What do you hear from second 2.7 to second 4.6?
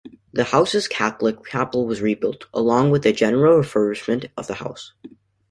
with a general refurbishment of the